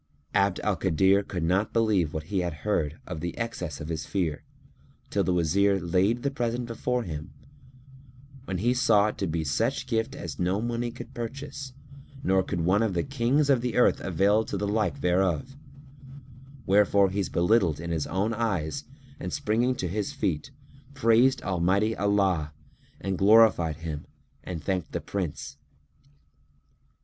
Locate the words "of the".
3.05-3.37, 12.81-13.03, 13.47-13.75